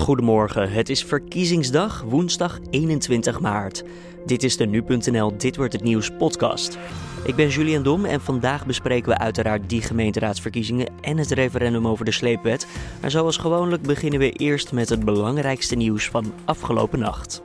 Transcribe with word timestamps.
Goedemorgen, 0.00 0.70
het 0.72 0.88
is 0.88 1.04
verkiezingsdag, 1.04 2.02
woensdag 2.02 2.58
21 2.70 3.40
maart. 3.40 3.84
Dit 4.26 4.42
is 4.42 4.56
de 4.56 4.66
Nu.nl 4.66 5.36
Dit 5.36 5.56
Wordt 5.56 5.72
Het 5.72 5.82
Nieuws 5.82 6.10
podcast. 6.18 6.78
Ik 7.24 7.34
ben 7.34 7.48
Julian 7.48 7.82
Dom 7.82 8.04
en 8.04 8.20
vandaag 8.20 8.66
bespreken 8.66 9.08
we 9.08 9.18
uiteraard 9.18 9.68
die 9.68 9.82
gemeenteraadsverkiezingen 9.82 10.88
en 11.00 11.18
het 11.18 11.30
referendum 11.30 11.86
over 11.86 12.04
de 12.04 12.12
sleepwet. 12.12 12.66
Maar 13.00 13.10
zoals 13.10 13.36
gewoonlijk 13.36 13.82
beginnen 13.82 14.18
we 14.18 14.32
eerst 14.32 14.72
met 14.72 14.88
het 14.88 15.04
belangrijkste 15.04 15.74
nieuws 15.74 16.08
van 16.08 16.32
afgelopen 16.44 16.98
nacht. 16.98 17.42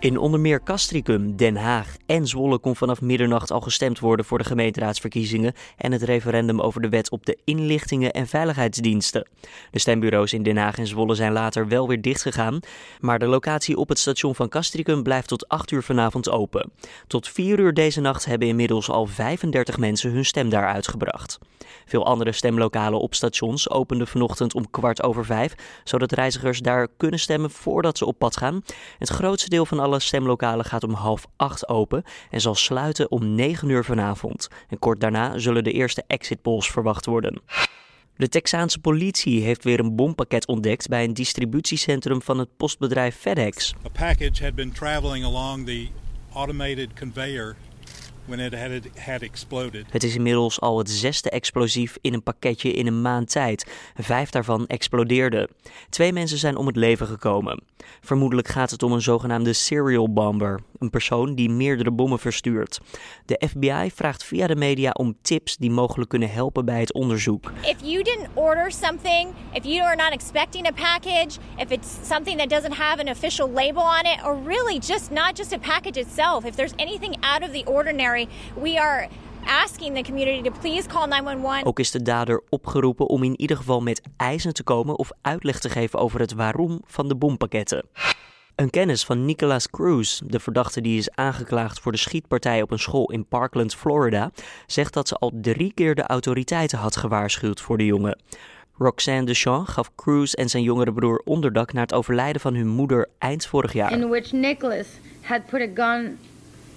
In 0.00 0.18
onder 0.18 0.40
meer 0.40 0.62
Castricum, 0.62 1.36
Den 1.36 1.56
Haag 1.56 1.96
en 2.06 2.26
Zwolle 2.26 2.58
kon 2.58 2.76
vanaf 2.76 3.00
middernacht 3.00 3.50
al 3.50 3.60
gestemd 3.60 3.98
worden 3.98 4.24
voor 4.24 4.38
de 4.38 4.44
gemeenteraadsverkiezingen 4.44 5.54
en 5.76 5.92
het 5.92 6.02
referendum 6.02 6.60
over 6.60 6.80
de 6.80 6.88
wet 6.88 7.10
op 7.10 7.26
de 7.26 7.38
inlichtingen 7.44 8.12
en 8.12 8.26
veiligheidsdiensten. 8.26 9.28
De 9.70 9.78
stembureaus 9.78 10.32
in 10.32 10.42
Den 10.42 10.56
Haag 10.56 10.78
en 10.78 10.86
Zwolle 10.86 11.14
zijn 11.14 11.32
later 11.32 11.68
wel 11.68 11.88
weer 11.88 12.00
dichtgegaan, 12.00 12.60
maar 13.00 13.18
de 13.18 13.26
locatie 13.26 13.76
op 13.76 13.88
het 13.88 13.98
station 13.98 14.34
van 14.34 14.48
Castricum 14.48 15.02
blijft 15.02 15.28
tot 15.28 15.48
8 15.48 15.70
uur 15.70 15.82
vanavond 15.82 16.30
open. 16.30 16.72
Tot 17.06 17.28
4 17.28 17.58
uur 17.58 17.74
deze 17.74 18.00
nacht 18.00 18.24
hebben 18.24 18.48
inmiddels 18.48 18.90
al 18.90 19.06
35 19.06 19.78
mensen 19.78 20.10
hun 20.12 20.24
stem 20.24 20.48
daar 20.48 20.66
uitgebracht. 20.66 21.38
Veel 21.86 22.06
andere 22.06 22.32
stemlokalen 22.32 23.00
op 23.00 23.14
stations 23.14 23.70
openden 23.70 24.06
vanochtend 24.06 24.54
om 24.54 24.70
kwart 24.70 25.02
over 25.02 25.24
vijf, 25.24 25.54
zodat 25.84 26.12
reizigers 26.12 26.60
daar 26.60 26.88
kunnen 26.96 27.20
stemmen 27.20 27.50
voordat 27.50 27.98
ze 27.98 28.06
op 28.06 28.18
pad 28.18 28.36
gaan. 28.36 28.62
Het 28.98 29.08
grootste 29.08 29.48
deel 29.48 29.66
van 29.66 29.78
alle 29.78 29.89
stemlokalen 29.98 30.64
gaat 30.64 30.84
om 30.84 30.92
half 30.92 31.26
acht 31.36 31.68
open 31.68 32.04
en 32.30 32.40
zal 32.40 32.54
sluiten 32.54 33.10
om 33.10 33.34
9 33.34 33.68
uur 33.68 33.84
vanavond. 33.84 34.48
En 34.68 34.78
kort 34.78 35.00
daarna 35.00 35.38
zullen 35.38 35.64
de 35.64 35.72
eerste 35.72 36.04
exit 36.06 36.42
polls 36.42 36.70
verwacht 36.70 37.06
worden. 37.06 37.42
De 38.16 38.28
Texaanse 38.28 38.78
politie 38.78 39.42
heeft 39.42 39.64
weer 39.64 39.80
een 39.80 39.96
bompakket 39.96 40.46
ontdekt 40.46 40.88
bij 40.88 41.04
een 41.04 41.14
distributiecentrum 41.14 42.22
van 42.22 42.38
het 42.38 42.56
postbedrijf 42.56 43.16
FedEx. 43.16 43.74
Had 44.40 44.54
been 44.54 44.72
traveling 44.72 45.24
along 45.24 45.66
the 45.66 45.88
automated 46.32 46.88
conveyor 46.98 47.56
when 48.30 48.52
it 48.52 48.54
had, 48.54 49.04
had 49.04 49.22
exploded. 49.22 49.86
Het 49.90 50.04
is 50.04 50.14
inmiddels 50.14 50.60
al 50.60 50.78
het 50.78 50.90
zesde 50.90 51.30
explosief 51.30 51.96
in 52.00 52.14
een 52.14 52.22
pakketje 52.22 52.72
in 52.72 52.86
een 52.86 53.02
maand 53.02 53.30
tijd. 53.30 53.66
Vijf 53.96 54.30
daarvan 54.30 54.66
explodeerden. 54.66 55.48
Twee 55.88 56.12
mensen 56.12 56.38
zijn 56.38 56.56
om 56.56 56.66
het 56.66 56.76
leven 56.76 57.06
gekomen. 57.06 57.62
Vermoedelijk 58.00 58.48
gaat 58.48 58.70
het 58.70 58.82
om 58.82 58.92
een 58.92 59.02
zogenaamde 59.02 59.52
serial 59.52 60.12
bomber, 60.12 60.60
een 60.78 60.90
persoon 60.90 61.34
die 61.34 61.50
meerdere 61.50 61.90
bommen 61.90 62.18
verstuurt. 62.18 62.80
De 63.24 63.42
FBI 63.48 63.90
vraagt 63.94 64.24
via 64.24 64.46
de 64.46 64.56
media 64.56 64.90
om 64.90 65.16
tips 65.22 65.56
die 65.56 65.70
mogelijk 65.70 66.10
kunnen 66.10 66.30
helpen 66.30 66.64
bij 66.64 66.80
het 66.80 66.92
onderzoek. 66.92 67.52
If 67.62 67.76
you 67.82 68.02
didn't 68.02 68.28
order 68.34 68.72
something, 68.72 69.28
if 69.52 69.64
you 69.64 69.82
are 69.82 69.96
not 69.96 70.12
expecting 70.12 70.66
a 70.66 70.72
package, 70.72 71.38
if 71.56 71.70
it's 71.70 71.88
something 72.02 72.38
that 72.38 72.48
doesn't 72.48 72.74
have 72.74 73.00
an 73.00 73.08
official 73.08 73.50
label 73.52 73.82
on 73.82 74.04
it, 74.04 74.24
or 74.24 74.38
really 74.46 74.78
just 74.78 75.10
not 75.10 75.36
just 75.36 75.52
a 75.52 75.58
package 75.58 76.00
itself, 76.00 76.44
if 76.44 76.56
there's 76.56 76.74
anything 76.78 77.16
out 77.22 77.42
of 77.42 77.52
the 77.52 77.64
ordinary, 77.66 78.19
we 78.62 78.80
are 78.80 79.08
asking 79.46 79.94
the 79.94 80.02
community 80.02 80.42
to 80.42 80.50
please 80.60 80.88
call 80.88 81.06
911. 81.06 81.64
Ook 81.64 81.78
is 81.78 81.90
de 81.90 82.02
dader 82.02 82.42
opgeroepen 82.48 83.06
om 83.06 83.22
in 83.22 83.40
ieder 83.40 83.56
geval 83.56 83.80
met 83.80 84.02
eisen 84.16 84.54
te 84.54 84.62
komen 84.62 84.98
of 84.98 85.10
uitleg 85.20 85.60
te 85.60 85.68
geven 85.68 85.98
over 85.98 86.20
het 86.20 86.32
waarom 86.32 86.80
van 86.86 87.08
de 87.08 87.16
bompakketten. 87.16 87.84
Een 88.54 88.70
kennis 88.70 89.04
van 89.04 89.24
Nicholas 89.24 89.70
Cruz, 89.70 90.20
de 90.26 90.40
verdachte 90.40 90.80
die 90.80 90.98
is 90.98 91.10
aangeklaagd 91.10 91.80
voor 91.80 91.92
de 91.92 91.98
schietpartij 91.98 92.62
op 92.62 92.70
een 92.70 92.78
school 92.78 93.10
in 93.10 93.26
Parkland, 93.26 93.74
Florida, 93.74 94.30
zegt 94.66 94.94
dat 94.94 95.08
ze 95.08 95.14
al 95.14 95.32
drie 95.34 95.72
keer 95.74 95.94
de 95.94 96.06
autoriteiten 96.06 96.78
had 96.78 96.96
gewaarschuwd 96.96 97.60
voor 97.60 97.78
de 97.78 97.84
jongen. 97.84 98.18
Roxanne 98.78 99.24
Deschamps 99.24 99.70
gaf 99.72 99.94
Cruz 99.94 100.32
en 100.32 100.48
zijn 100.48 100.62
jongere 100.62 100.92
broer 100.92 101.22
onderdak 101.24 101.72
na 101.72 101.80
het 101.80 101.94
overlijden 101.94 102.40
van 102.40 102.54
hun 102.54 102.68
moeder 102.68 103.08
eind 103.18 103.46
vorig 103.46 103.72
jaar. 103.72 103.92
in 103.92 104.08
which 104.08 104.32
Nicholas 104.32 104.86
had 105.20 105.46
put 105.46 105.60
a 105.60 105.68
gun 105.74 106.18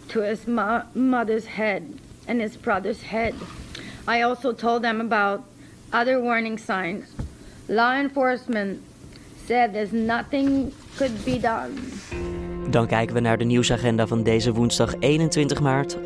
to 0.07 0.21
his 0.21 0.45
mo- 0.45 0.83
mother's 0.93 1.45
head 1.45 1.81
and 2.27 2.41
his 2.41 2.57
brother's 2.57 3.01
head. 3.01 3.33
I 4.07 4.23
also 4.23 4.53
told 4.53 4.81
them 4.81 4.99
about 5.01 5.39
other 5.91 6.19
warning 6.21 6.59
signs. 6.59 7.05
Law 7.67 7.93
enforcement 7.95 8.79
said 9.47 9.73
there's 9.73 9.91
nothing 9.91 10.71
could 10.97 11.23
be 11.25 11.39
done. 11.39 11.71
Dan 12.69 12.87
kijken 12.87 13.15
we 13.15 13.21
naar 13.21 13.37
de 13.37 13.43
nieuwsagenda 13.43 14.07
van 14.07 14.23
deze 14.23 14.51
woensdag 14.51 14.93
21 14.99 15.59
maart. 15.61 15.97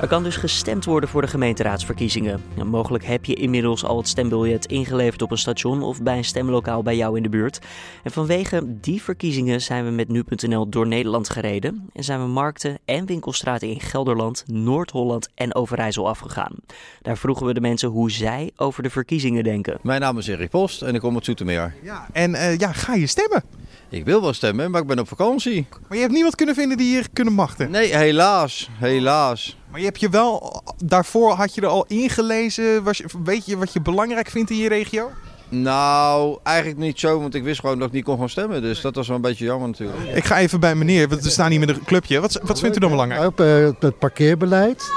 Er 0.00 0.08
kan 0.08 0.22
dus 0.22 0.36
gestemd 0.36 0.84
worden 0.84 1.08
voor 1.08 1.22
de 1.22 1.28
gemeenteraadsverkiezingen. 1.28 2.42
En 2.58 2.66
mogelijk 2.66 3.04
heb 3.04 3.24
je 3.24 3.34
inmiddels 3.34 3.84
al 3.84 3.96
het 3.96 4.08
stembiljet 4.08 4.66
ingeleverd 4.66 5.22
op 5.22 5.30
een 5.30 5.38
station 5.38 5.82
of 5.82 6.02
bij 6.02 6.16
een 6.16 6.24
stemlokaal 6.24 6.82
bij 6.82 6.96
jou 6.96 7.16
in 7.16 7.22
de 7.22 7.28
buurt. 7.28 7.58
En 8.02 8.10
vanwege 8.10 8.80
die 8.80 9.02
verkiezingen 9.02 9.60
zijn 9.60 9.84
we 9.84 9.90
met 9.90 10.08
nu.nl 10.08 10.68
door 10.68 10.86
Nederland 10.86 11.30
gereden 11.30 11.88
en 11.92 12.04
zijn 12.04 12.20
we 12.20 12.26
markten 12.26 12.78
en 12.84 13.06
winkelstraten 13.06 13.68
in 13.68 13.80
Gelderland, 13.80 14.44
Noord-Holland 14.46 15.28
en 15.34 15.54
Overijssel 15.54 16.08
afgegaan. 16.08 16.54
Daar 17.02 17.16
vroegen 17.16 17.46
we 17.46 17.54
de 17.54 17.60
mensen 17.60 17.88
hoe 17.88 18.10
zij 18.10 18.50
over 18.56 18.82
de 18.82 18.90
verkiezingen 18.90 19.44
denken. 19.44 19.78
Mijn 19.82 20.00
naam 20.00 20.18
is 20.18 20.26
Erik 20.26 20.50
Post 20.50 20.82
en 20.82 20.94
ik 20.94 21.00
kom 21.00 21.14
uit 21.14 21.24
Zoetermeer. 21.24 21.74
Ja, 21.82 22.08
en 22.12 22.34
eh, 22.34 22.58
ja, 22.58 22.72
ga 22.72 22.94
je 22.94 23.06
stemmen? 23.06 23.42
Ik 23.90 24.04
wil 24.04 24.22
wel 24.22 24.32
stemmen, 24.32 24.70
maar 24.70 24.80
ik 24.80 24.86
ben 24.86 24.98
op 24.98 25.08
vakantie. 25.08 25.66
Maar 25.88 25.96
je 25.96 26.02
hebt 26.02 26.12
niemand 26.12 26.34
kunnen 26.34 26.54
vinden 26.54 26.76
die 26.76 26.86
hier 26.86 27.06
kunnen 27.12 27.34
machten. 27.34 27.70
Nee, 27.70 27.96
helaas. 27.96 28.70
Helaas. 28.72 29.56
Maar 29.70 29.80
je 29.80 29.86
hebt 29.86 30.00
je 30.00 30.08
wel, 30.08 30.62
daarvoor 30.84 31.32
had 31.32 31.54
je 31.54 31.60
er 31.60 31.66
al 31.66 31.84
ingelezen. 31.88 32.82
Was 32.82 33.02
weet 33.24 33.46
je 33.46 33.56
wat 33.56 33.72
je 33.72 33.80
belangrijk 33.80 34.28
vindt 34.28 34.50
in 34.50 34.56
je 34.56 34.68
regio? 34.68 35.10
Nou, 35.48 36.38
eigenlijk 36.42 36.78
niet 36.78 37.00
zo, 37.00 37.20
want 37.20 37.34
ik 37.34 37.42
wist 37.42 37.60
gewoon 37.60 37.78
dat 37.78 37.88
ik 37.88 37.94
niet 37.94 38.04
kon 38.04 38.18
gaan 38.18 38.28
stemmen. 38.28 38.62
Dus 38.62 38.80
dat 38.80 38.94
was 38.94 39.06
wel 39.06 39.16
een 39.16 39.22
beetje 39.22 39.44
jammer 39.44 39.68
natuurlijk. 39.68 39.98
Ik 40.14 40.24
ga 40.24 40.38
even 40.38 40.60
bij 40.60 40.74
meneer, 40.74 41.08
want 41.08 41.22
we 41.22 41.30
staan 41.30 41.50
hier 41.50 41.60
met 41.60 41.68
een 41.68 41.84
clubje. 41.84 42.20
Wat, 42.20 42.40
wat 42.42 42.60
vindt 42.60 42.76
u 42.76 42.80
dan 42.80 42.90
belangrijk? 42.90 43.22
Ook 43.22 43.40
eh, 43.40 43.68
het 43.78 43.98
parkeerbeleid. 43.98 44.90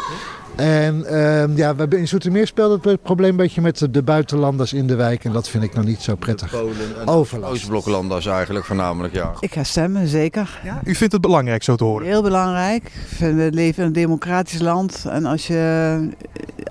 En 0.56 1.06
ehm, 1.06 1.56
ja, 1.56 1.74
we 1.74 1.80
hebben 1.80 2.00
in 2.00 2.08
Zoetermeer 2.08 2.48
speelt 2.48 2.84
het 2.84 3.02
probleem 3.02 3.30
een 3.30 3.36
beetje 3.36 3.62
met 3.62 3.88
de 3.92 4.04
buitenlanders 4.04 4.74
in 4.74 4.88
de 4.88 4.96
wijk. 4.96 5.24
En 5.24 5.32
dat 5.32 5.50
vind 5.50 5.64
ik 5.64 5.74
nog 5.74 5.86
niet 5.86 6.02
zo 6.02 6.16
prettig. 6.16 6.52
Polen 6.52 6.76
en 7.00 7.08
Overlast. 7.08 7.54
Oostbloklanders 7.54 8.26
eigenlijk 8.26 8.66
voornamelijk, 8.66 9.14
ja. 9.14 9.32
Ik 9.40 9.54
ga 9.54 9.64
stemmen, 9.64 10.08
zeker. 10.08 10.60
Ja? 10.64 10.82
U 10.84 10.96
vindt 10.96 11.14
het 11.14 11.22
belangrijk 11.22 11.64
zo 11.64 11.76
te 11.76 11.84
horen? 11.84 12.08
Heel 12.08 12.22
belangrijk. 12.22 12.92
We 13.20 13.50
leven 13.52 13.82
in 13.82 13.88
een 13.88 13.94
democratisch 13.94 14.60
land. 14.60 15.06
En 15.10 15.26
als 15.26 15.48
je 15.48 15.58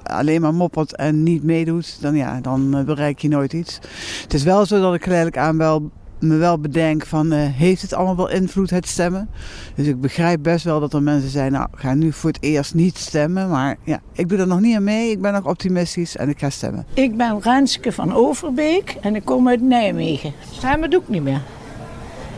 eh, 0.03 0.17
alleen 0.17 0.41
maar 0.41 0.55
moppert 0.55 0.97
en 0.97 1.23
niet 1.23 1.43
meedoet, 1.43 1.99
dan, 2.01 2.15
ja, 2.15 2.41
dan 2.41 2.77
eh, 2.77 2.85
bereik 2.85 3.19
je 3.19 3.29
nooit 3.29 3.53
iets. 3.53 3.79
Het 4.23 4.35
is 4.35 4.43
wel 4.43 4.67
zo 4.67 4.81
dat 4.81 4.95
ik 4.95 5.03
geleidelijk 5.03 5.39
aan 5.39 5.59
wel, 5.59 5.91
me 6.23 6.37
wel 6.37 6.59
bedenk 6.59 7.07
van, 7.07 7.33
eh, 7.33 7.39
heeft 7.39 7.83
het 7.83 7.95
allemaal 7.95 8.17
wel 8.17 8.31
invloed, 8.31 8.71
het 8.71 8.89
stemmen? 8.89 9.29
Dus 9.75 9.87
ik 9.87 10.01
begrijp 10.01 10.43
best 10.43 10.65
wel 10.65 10.81
dat 10.81 10.93
er 10.93 11.03
mensen 11.03 11.31
zijn, 11.31 11.53
nou, 11.53 11.69
ga 11.75 11.95
nu 11.95 12.13
voor 12.13 12.31
het 12.31 12.43
eerst 12.43 12.75
niet 12.75 12.99
stemmen. 12.99 13.49
Maar 13.49 13.77
ja, 13.85 14.01
ik 14.13 14.29
doe 14.29 14.39
er 14.39 14.47
nog 14.47 14.61
niet 14.61 14.77
aan 14.77 14.85
mee. 14.85 15.11
Ik 15.11 15.21
ben 15.21 15.33
nog 15.33 15.47
optimistisch 15.47 16.17
en 16.17 16.29
ik 16.29 16.39
ga 16.39 16.51
stemmen. 16.51 16.87
Ik 16.95 17.17
ben 17.17 17.41
Renske 17.41 17.93
van 17.93 18.15
Overbeek 18.15 18.97
en 19.01 19.15
ik 19.15 19.25
kom 19.25 19.49
uit 19.49 19.63
Nijmegen. 19.63 20.33
Stemmen 20.51 20.91
doe 20.91 21.01
ik 21.01 21.09
niet 21.09 21.23
meer. 21.23 21.41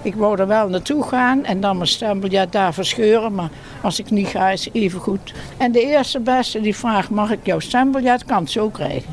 Ik 0.02 0.14
wou 0.14 0.38
er 0.38 0.46
wel 0.46 0.68
naartoe 0.68 1.02
gaan 1.02 1.44
en 1.44 1.60
dan 1.60 1.76
mijn 1.76 1.88
stembiljet 1.88 2.52
daar 2.52 2.74
verscheuren, 2.74 3.34
maar 3.34 3.50
als 3.82 3.98
ik 3.98 4.10
niet 4.10 4.26
ga 4.26 4.50
is 4.50 4.68
even 4.72 5.00
goed. 5.00 5.34
En 5.56 5.72
de 5.72 5.80
eerste 5.80 6.20
beste 6.20 6.60
die 6.60 6.76
vraagt, 6.76 7.10
mag 7.10 7.30
ik 7.30 7.46
jouw 7.46 7.58
stembiljet, 7.58 8.24
kan 8.24 8.48
zo 8.48 8.68
krijgen. 8.68 9.12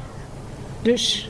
Dus 0.81 1.29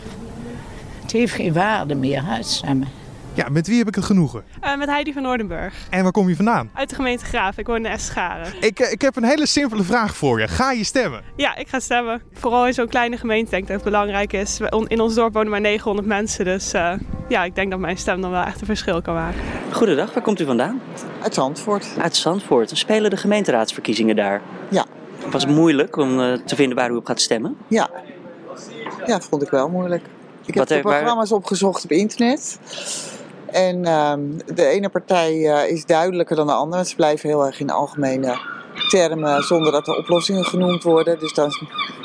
het 1.02 1.12
heeft 1.12 1.34
geen 1.34 1.54
waarde 1.54 1.96
meer, 1.96 2.26
hè, 2.26 2.36
het 2.36 2.46
stemmen. 2.46 2.88
Ja, 3.34 3.50
met 3.50 3.68
wie 3.68 3.78
heb 3.78 3.88
ik 3.88 3.96
het 3.96 4.04
genoegen? 4.04 4.44
Eh, 4.62 4.78
met 4.78 4.88
Heidi 4.90 5.14
van 5.14 5.22
Noordenburg. 5.22 5.74
En 5.90 6.04
waar 6.04 6.12
kom 6.12 6.30
je 6.30 6.36
vandaan? 6.36 6.70
Uit 6.74 6.90
de 6.90 6.96
gemeente 6.96 7.26
Graaf. 7.26 7.58
Ik 7.58 7.68
woon 7.68 7.76
in 7.76 7.86
Escharen. 7.86 8.54
Ik, 8.60 8.80
eh, 8.80 8.92
ik 8.92 9.02
heb 9.02 9.16
een 9.16 9.24
hele 9.24 9.46
simpele 9.46 9.84
vraag 9.84 10.16
voor 10.16 10.40
je. 10.40 10.48
Ga 10.48 10.72
je 10.72 10.84
stemmen? 10.84 11.22
Ja, 11.36 11.56
ik 11.56 11.68
ga 11.68 11.80
stemmen. 11.80 12.22
Vooral 12.34 12.68
in 12.68 12.74
zo'n 12.74 12.88
kleine 12.88 13.18
gemeente 13.18 13.50
denk 13.50 13.62
ik 13.62 13.68
dat 13.68 13.76
het 13.82 13.86
belangrijk 13.92 14.34
is. 14.34 14.60
In 14.88 15.00
ons 15.00 15.14
dorp 15.16 15.34
wonen 15.34 15.50
maar 15.52 15.62
900 15.62 16.08
mensen. 16.08 16.46
Dus 16.46 16.74
eh, 16.74 16.94
ja, 17.30 17.44
ik 17.44 17.56
denk 17.56 17.72
dat 17.72 17.80
mijn 17.80 17.98
stem 17.98 18.22
dan 18.22 18.32
wel 18.32 18.44
echt 18.44 18.60
een 18.62 18.66
verschil 18.68 19.02
kan 19.02 19.14
maken. 19.14 19.40
Goedendag, 19.72 20.14
waar 20.14 20.24
komt 20.24 20.40
u 20.40 20.46
vandaan? 20.46 20.82
Uit 21.22 21.34
Zandvoort. 21.34 21.88
Uit 22.00 22.16
Zandvoort. 22.16 22.70
Spelen 22.78 23.10
de 23.10 23.18
gemeenteraadsverkiezingen 23.18 24.16
daar? 24.16 24.42
Ja. 24.70 24.86
Was 25.30 25.44
het 25.44 25.52
moeilijk 25.52 25.96
om 25.98 26.18
te 26.46 26.56
vinden 26.56 26.78
waar 26.78 26.92
u 26.92 26.96
op 26.96 27.06
gaat 27.06 27.22
stemmen? 27.22 27.58
Ja. 27.68 27.90
Ja, 29.06 29.22
vond 29.22 29.42
ik 29.42 29.50
wel 29.50 29.70
moeilijk. 29.70 30.04
Ik 30.42 30.48
heb 30.48 30.56
Wat 30.56 30.68
de 30.68 30.82
waar- 30.82 30.94
programma's 30.98 31.32
opgezocht 31.32 31.84
op 31.84 31.92
internet. 31.92 32.60
En 33.52 33.86
ehm, 33.86 34.22
de 34.56 34.66
ene 34.66 34.90
partij 34.90 35.50
eh, 35.50 35.72
is 35.72 35.86
duidelijker 35.86 36.36
dan 36.36 36.48
de 36.48 36.54
andere. 36.54 36.86
Ze 36.86 36.96
blijven 36.96 37.30
heel 37.30 37.46
erg 37.46 37.60
in 37.60 37.70
algemene 37.70 38.40
termen 38.90 39.44
zonder 39.44 39.72
dat 39.72 39.88
er 39.88 39.98
oplossingen 39.98 40.46
genoemd 40.46 40.84
worden. 40.84 41.20
Dus 41.20 41.34
dan, 41.34 41.52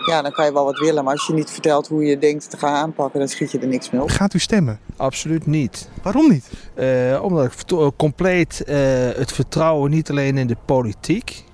ja, 0.07 0.23
dan 0.23 0.33
kan 0.33 0.45
je 0.45 0.53
wel 0.53 0.65
wat 0.65 0.79
willen. 0.79 1.05
Maar 1.05 1.13
als 1.13 1.27
je 1.27 1.33
niet 1.33 1.51
vertelt 1.51 1.89
hoe 1.89 2.05
je 2.05 2.19
denkt 2.19 2.51
te 2.51 2.57
gaan 2.57 2.75
aanpakken, 2.75 3.19
dan 3.19 3.29
schiet 3.29 3.51
je 3.51 3.59
er 3.59 3.67
niks 3.67 3.91
mee 3.91 4.03
op. 4.03 4.11
Gaat 4.11 4.35
u 4.35 4.39
stemmen? 4.39 4.79
Absoluut 4.97 5.47
niet. 5.47 5.89
Waarom 6.03 6.29
niet? 6.29 6.51
Uh, 6.79 7.23
omdat 7.23 7.45
ik 7.45 7.93
compleet 7.97 8.65
uh, 8.67 8.77
het 9.17 9.33
vertrouwen 9.33 9.91
niet 9.91 10.11
alleen 10.11 10.39
in 10.39 10.47
de 10.47 10.57
politiek, 10.65 11.45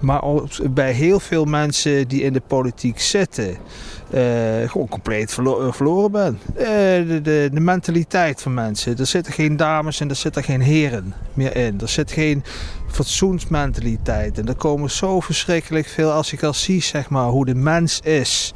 maar 0.00 0.22
ook 0.22 0.74
bij 0.74 0.92
heel 0.92 1.20
veel 1.20 1.44
mensen 1.44 2.08
die 2.08 2.22
in 2.22 2.32
de 2.32 2.42
politiek 2.46 3.00
zitten, 3.00 3.48
uh, 3.48 4.70
gewoon 4.70 4.88
compleet 4.88 5.32
verlo 5.32 5.70
verloren 5.70 6.10
ben. 6.10 6.38
De, 6.54 7.20
de, 7.22 7.48
de, 7.52 7.60
mentaliteit 7.60 8.42
van 8.42 8.54
mensen. 8.54 8.98
Er 8.98 9.06
zitten 9.06 9.32
geen 9.32 9.56
dames 9.56 10.00
en 10.00 10.08
er 10.08 10.16
zitten 10.16 10.42
geen 10.42 10.60
heren 10.60 11.14
meer 11.34 11.56
in. 11.56 11.80
Er 11.80 11.88
zit 11.88 12.12
geen 12.12 12.44
fatsoensmentaliteit. 12.90 14.38
En 14.38 14.48
er 14.48 14.54
komen 14.54 14.90
zo 14.90 15.20
verschrikkelijk 15.20 15.86
veel, 15.86 16.10
als 16.10 16.32
ik 16.32 16.42
al 16.42 16.54
zie 16.54 16.82
zeg 16.82 17.10
maar, 17.10 17.26
hoe 17.26 17.44
de 17.44 17.54
mens 17.54 18.00
is, 18.00 18.52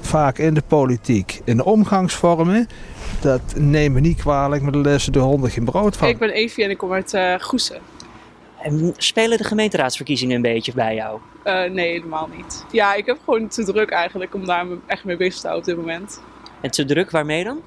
vaak 0.00 0.38
in 0.38 0.54
de 0.54 0.62
politiek, 0.66 1.40
in 1.44 1.56
de 1.56 1.64
omgangsvormen. 1.64 2.68
Dat 3.20 3.40
neem 3.56 3.92
me 3.92 4.00
niet 4.00 4.20
kwalijk, 4.20 4.62
maar 4.62 4.72
daar 4.72 4.82
lezen 4.82 5.12
de 5.12 5.18
honden 5.18 5.50
geen 5.50 5.64
brood 5.64 5.96
van. 5.96 6.08
Ik 6.08 6.18
ben 6.18 6.30
Evie 6.30 6.64
en 6.64 6.70
ik 6.70 6.78
kom 6.78 6.92
uit 6.92 7.12
uh, 7.14 7.34
Goesen. 7.38 7.80
En 8.62 8.94
spelen 8.96 9.38
de 9.38 9.44
gemeenteraadsverkiezingen 9.44 10.36
een 10.36 10.42
beetje 10.42 10.72
bij 10.72 10.94
jou? 10.94 11.20
Uh, 11.44 11.70
nee, 11.70 11.90
helemaal 11.90 12.28
niet. 12.36 12.64
Ja, 12.70 12.94
ik 12.94 13.06
heb 13.06 13.18
gewoon 13.24 13.48
te 13.48 13.64
druk 13.64 13.90
eigenlijk 13.90 14.34
om 14.34 14.46
daar 14.46 14.66
echt 14.86 15.04
mee 15.04 15.16
bezig 15.16 15.40
te 15.40 15.46
houden 15.48 15.72
op 15.72 15.76
dit 15.76 15.86
moment. 15.86 16.20
En 16.60 16.70
te 16.70 16.84
druk, 16.84 17.10
waarmee 17.10 17.44
dan? 17.44 17.60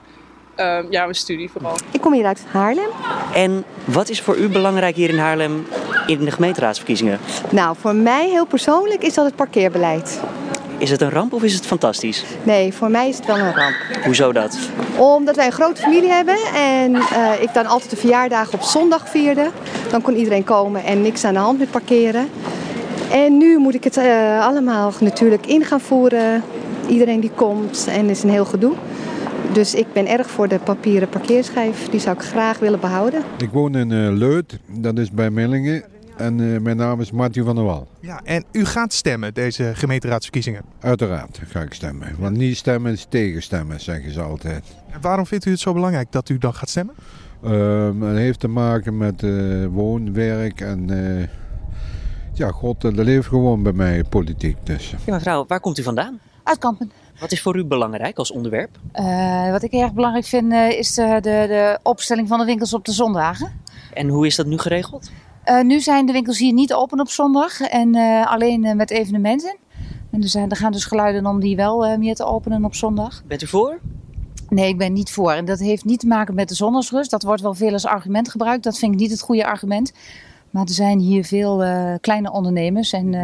Uh, 0.58 0.80
ja, 0.90 1.02
mijn 1.02 1.16
studie 1.16 1.50
vooral. 1.50 1.78
Ik 1.92 2.02
kom 2.02 2.14
hier 2.14 2.26
uit 2.26 2.46
Haarlem. 2.52 2.90
En 3.34 3.64
wat 3.86 4.10
is 4.10 4.22
voor 4.22 4.38
u 4.38 4.50
belangrijk 4.50 4.96
hier 4.96 5.10
in 5.10 5.18
Haarlem 5.18 5.66
in 6.06 6.26
de 6.26 6.32
gemeenteraadsverkiezingen? 6.32 7.20
Nou, 7.50 7.76
voor 7.80 7.96
mij 7.96 8.30
heel 8.30 8.46
persoonlijk 8.46 9.04
is 9.04 9.14
dat 9.14 9.26
het 9.26 9.36
parkeerbeleid. 9.36 10.20
Is 10.78 10.90
het 10.90 11.02
een 11.02 11.10
ramp 11.10 11.34
of 11.34 11.44
is 11.44 11.54
het 11.54 11.66
fantastisch? 11.66 12.26
Nee, 12.44 12.74
voor 12.74 12.90
mij 12.92 13.10
is 13.10 13.18
het 13.18 13.26
wel 13.26 13.38
een 13.38 13.54
ramp. 13.54 13.76
Hoezo 14.04 14.32
dat? 14.32 14.58
Omdat 14.98 15.36
wij 15.36 15.46
een 15.46 15.52
grote 15.52 15.82
familie 15.82 16.10
hebben 16.10 16.38
en 16.56 16.92
uh, 16.92 17.42
ik 17.42 17.54
dan 17.54 17.66
altijd 17.66 17.90
de 17.90 17.96
verjaardagen 17.96 18.54
op 18.54 18.62
zondag 18.62 19.10
vierde. 19.10 19.50
Dan 19.90 20.02
kon 20.02 20.16
iedereen 20.16 20.44
komen 20.44 20.84
en 20.84 21.02
niks 21.02 21.24
aan 21.24 21.34
de 21.34 21.40
hand 21.40 21.60
met 21.60 21.72
parkeren. 21.72 22.30
En 23.12 23.38
nu 23.38 23.58
moet 23.58 23.74
ik 23.74 23.84
het 23.84 23.98
uh, 23.98 24.46
allemaal 24.46 24.94
natuurlijk 25.00 25.46
in 25.46 25.66
gaan 25.66 25.82
voeren. 25.82 26.44
Iedereen 26.88 27.20
die 27.20 27.32
komt 27.36 27.88
en 27.90 28.10
is 28.10 28.24
een 28.24 28.30
heel 28.30 28.46
gedoe. 28.46 28.74
Dus 29.54 29.74
ik 29.74 29.94
ben 29.94 30.08
erg 30.08 30.30
voor 30.30 30.48
de 30.48 30.60
papieren 30.60 31.10
parkeerschijf. 31.10 31.90
Die 31.90 32.00
zou 32.00 32.16
ik 32.16 32.22
graag 32.22 32.60
willen 32.60 32.80
behouden. 32.80 33.24
Ik 33.38 33.50
woon 33.52 33.76
in 33.76 33.92
uh, 33.92 34.18
Leut, 34.18 34.60
dat 34.66 34.98
is 34.98 35.12
bij 35.12 35.30
Millingen. 35.30 35.84
En 36.18 36.40
uh, 36.40 36.60
mijn 36.60 36.78
naam 36.78 37.02
is 37.02 37.12
Matthew 37.12 37.46
van 37.46 37.56
der 37.56 37.64
Wal. 37.64 37.88
Ja, 38.00 38.22
en 38.24 38.44
u 38.52 38.66
gaat 38.66 38.94
stemmen, 38.94 39.34
deze 39.34 39.72
gemeenteraadsverkiezingen? 39.76 40.62
Uiteraard 40.80 41.42
ga 41.48 41.62
ik 41.62 41.74
stemmen. 41.74 42.16
Want 42.20 42.38
niet 42.38 42.58
stemmen 42.58 42.92
is 42.92 43.06
tegenstemmen, 43.10 43.82
zeggen 43.82 44.12
ze 44.12 44.22
altijd. 44.22 44.64
En 44.92 45.02
waarom 45.02 45.26
vindt 45.26 45.46
u 45.46 45.52
het 45.52 45.60
zo 45.60 45.74
belangrijk 45.74 46.12
dat 46.12 46.30
u 46.30 46.38
dan 46.38 46.54
gaat 46.54 46.70
stemmen? 46.70 46.96
Uh, 47.44 48.08
het 48.08 48.18
heeft 48.18 48.40
te 48.40 48.48
maken 48.48 48.98
met 48.98 49.22
uh, 49.22 49.66
woon, 49.68 50.14
werk 50.14 50.62
en... 50.62 50.92
Uh, 50.92 51.24
ja, 52.34 52.52
God, 52.52 52.82
dat 52.82 52.94
leeft 52.94 53.28
gewoon 53.28 53.64
bij 53.64 53.74
mij, 53.74 54.04
politiek. 54.04 54.58
Dus. 54.64 54.90
Ja, 55.06 55.14
mevrouw, 55.14 55.46
waar 55.48 55.60
komt 55.60 55.78
u 55.78 55.84
vandaan? 55.84 56.20
Uit 56.44 56.58
Kampen. 56.58 56.92
Wat 57.20 57.32
is 57.32 57.42
voor 57.42 57.58
u 57.58 57.66
belangrijk 57.66 58.18
als 58.18 58.32
onderwerp? 58.32 58.78
Uh, 58.96 59.52
wat 59.52 59.64
ik 59.64 59.72
erg 59.72 59.94
belangrijk 59.94 60.26
vind 60.26 60.52
uh, 60.52 60.70
is 60.70 60.94
de, 60.94 61.18
de, 61.22 61.46
de, 61.48 61.80
opstelling 61.84 62.28
van 62.28 62.40
de 62.40 62.46
winkels 62.46 62.74
op 62.74 62.86
de 62.86 62.92
zondagen. 62.92 63.52
En 63.94 64.08
hoe 64.08 64.26
is 64.26 64.36
dat 64.36 64.46
nu 64.46 64.58
geregeld? 64.58 65.12
Uh, 65.50 65.62
nu 65.62 65.80
zijn 65.80 66.06
de 66.06 66.12
winkels 66.12 66.38
hier 66.38 66.54
niet 66.54 66.74
open 66.74 67.00
op 67.00 67.10
zondag 67.10 67.62
en 67.62 67.96
alleen 68.26 68.76
met 68.76 68.92
evenementen. 68.92 69.56
En 70.12 70.22
er, 70.22 70.30
zijn, 70.30 70.50
er 70.50 70.58
gaan 70.58 70.72
dus 70.72 70.86
geluiden 70.86 71.26
om 71.26 71.40
die 71.40 71.56
wel 71.56 71.98
meer 71.98 72.16
te 72.16 72.26
openen 72.26 72.66
op 72.66 72.76
zondag. 72.76 73.24
Bent 73.28 73.42
u 73.42 73.48
voor? 73.48 73.80
Nee, 74.50 74.68
ik 74.68 74.78
ben 74.78 74.94
niet 74.94 75.12
voor. 75.12 75.32
En 75.32 75.46
dat 75.46 75.60
heeft 75.60 75.86
niet 75.86 76.00
te 76.00 76.08
maken 76.08 76.36
met 76.36 76.50
de 76.50 76.56
zondagsrust. 76.56 77.12
Dat 77.12 77.24
wordt 77.24 77.42
wel 77.42 77.54
veel 77.54 77.74
als 77.74 77.86
argument 77.86 78.30
gebruikt. 78.30 78.64
Dat 78.64 78.78
vind 78.78 78.94
ik 78.94 79.00
niet 79.00 79.12
het 79.12 79.22
goede 79.22 79.46
argument. 79.46 79.94
Maar 80.50 80.64
er 80.64 80.74
zijn 80.74 81.00
hier 81.00 81.24
veel 81.24 81.64
kleine 82.02 82.32
ondernemers 82.32 82.94
en... 82.94 83.16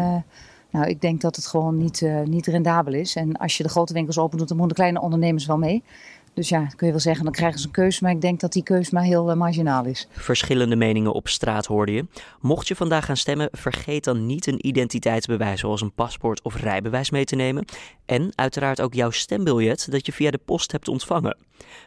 Nou, 0.71 0.87
ik 0.87 1.01
denk 1.01 1.21
dat 1.21 1.35
het 1.35 1.47
gewoon 1.47 1.77
niet, 1.77 2.01
uh, 2.01 2.21
niet 2.21 2.47
rendabel 2.47 2.93
is. 2.93 3.15
En 3.15 3.37
als 3.37 3.57
je 3.57 3.63
de 3.63 3.69
grote 3.69 3.93
winkels 3.93 4.17
open 4.17 4.37
doet, 4.37 4.47
dan 4.47 4.57
moeten 4.57 4.75
de 4.75 4.81
kleine 4.81 5.01
ondernemers 5.01 5.45
wel 5.45 5.57
mee. 5.57 5.83
Dus 6.33 6.49
ja, 6.49 6.65
kun 6.65 6.85
je 6.85 6.91
wel 6.93 7.01
zeggen, 7.01 7.23
dan 7.23 7.33
krijgen 7.33 7.59
ze 7.59 7.65
een 7.65 7.71
keus. 7.71 7.99
Maar 7.99 8.11
ik 8.11 8.21
denk 8.21 8.39
dat 8.39 8.51
die 8.51 8.63
keus 8.63 8.89
maar 8.89 9.03
heel 9.03 9.29
uh, 9.29 9.35
marginaal 9.35 9.85
is. 9.85 10.07
Verschillende 10.11 10.75
meningen 10.75 11.13
op 11.13 11.27
straat 11.27 11.65
hoorde 11.65 11.91
je. 11.91 12.05
Mocht 12.39 12.67
je 12.67 12.75
vandaag 12.75 13.05
gaan 13.05 13.17
stemmen, 13.17 13.49
vergeet 13.51 14.03
dan 14.03 14.25
niet 14.25 14.47
een 14.47 14.67
identiteitsbewijs 14.67 15.59
zoals 15.59 15.81
een 15.81 15.93
paspoort 15.93 16.41
of 16.41 16.55
rijbewijs 16.55 17.09
mee 17.09 17.25
te 17.25 17.35
nemen. 17.35 17.65
En 18.05 18.31
uiteraard 18.35 18.81
ook 18.81 18.93
jouw 18.93 19.09
stembiljet 19.09 19.91
dat 19.91 20.05
je 20.05 20.11
via 20.11 20.31
de 20.31 20.39
post 20.45 20.71
hebt 20.71 20.87
ontvangen. 20.87 21.37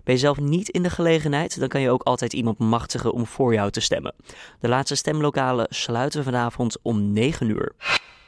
Ben 0.05 0.15
je 0.15 0.21
zelf 0.21 0.39
niet 0.39 0.69
in 0.69 0.83
de 0.83 0.91
gelegenheid, 0.91 1.59
dan 1.59 1.69
kan 1.69 1.81
je 1.81 1.91
ook 1.91 2.03
altijd 2.03 2.33
iemand 2.33 2.59
machtigen 2.59 3.13
om 3.13 3.27
voor 3.27 3.53
jou 3.55 3.71
te 3.71 3.81
stemmen. 3.81 4.15
De 4.61 4.69
laatste 4.69 4.95
stemlokalen 4.95 5.67
sluiten 5.71 6.25
vanavond 6.25 6.77
om 6.83 7.13
9 7.13 7.49
uur. 7.49 7.73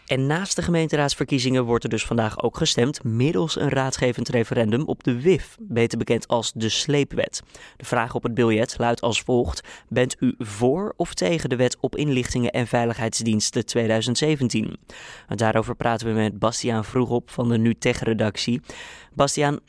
En 0.07 0.27
naast 0.27 0.57
de 0.57 0.63
gemeenteraadsverkiezingen 0.63 1.65
wordt 1.65 1.85
er 1.85 1.91
dus 1.91 2.05
vandaag 2.05 2.43
ook 2.43 2.57
gestemd 2.57 3.05
middels 3.05 3.61
een 3.61 3.69
raadgevend 3.69 4.29
referendum 4.29 4.83
op 4.83 5.05
de 5.05 5.21
WIF, 5.21 5.57
beter 5.61 5.99
bekend 5.99 6.29
als 6.29 6.53
de 6.53 6.69
sleepwet. 6.69 7.43
De 7.77 7.85
vraag 7.85 8.15
op 8.15 8.23
het 8.23 8.35
biljet 8.35 8.79
luidt 8.79 9.01
als 9.01 9.23
volgt: 9.23 9.61
Bent 9.89 10.17
u 10.21 10.35
voor 10.39 10.95
of 10.97 11.15
tegen 11.15 11.49
de 11.49 11.57
wet 11.57 11.77
op 11.81 11.97
inlichtingen 11.97 12.51
en 12.51 12.67
veiligheidsdiensten 12.67 13.67
2017? 13.67 14.77
En 15.29 15.37
daarover 15.37 15.77
praten 15.77 16.07
we 16.07 16.13
met 16.13 16.39
Bastiaan 16.39 16.85
Vroegop 16.85 17.31
van 17.31 17.49
de 17.49 17.59
NuTech-redactie. 17.59 18.61
Bastiaan, 19.15 19.61